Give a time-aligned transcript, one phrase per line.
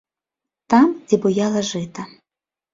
[0.75, 2.11] Там, дзе буяла жыта.